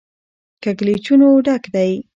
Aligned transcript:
کږلېچونو 0.63 1.27
ډک 1.45 1.63
دی. 1.75 1.91